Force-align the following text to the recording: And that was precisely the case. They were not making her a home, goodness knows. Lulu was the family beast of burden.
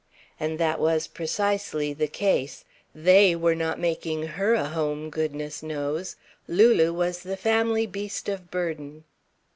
And 0.39 0.57
that 0.59 0.79
was 0.79 1.05
precisely 1.05 1.93
the 1.93 2.07
case. 2.07 2.65
They 2.95 3.35
were 3.35 3.53
not 3.53 3.79
making 3.79 4.23
her 4.29 4.55
a 4.55 4.65
home, 4.67 5.11
goodness 5.11 5.61
knows. 5.61 6.15
Lulu 6.47 6.91
was 6.91 7.19
the 7.21 7.37
family 7.37 7.85
beast 7.85 8.27
of 8.27 8.49
burden. 8.49 9.03